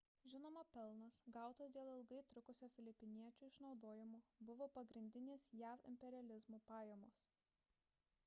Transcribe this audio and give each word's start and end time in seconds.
žinoma 0.33 0.61
pelnas 0.75 1.17
gautas 1.33 1.73
dėl 1.73 1.89
ilgai 1.95 2.21
trukusio 2.29 2.69
filipiniečių 2.77 3.49
išnaudojimo 3.49 4.21
buvo 4.51 4.67
pagrindinės 4.77 5.45
jav 5.59 5.83
imperializmo 5.93 6.61
pajamos 6.71 7.21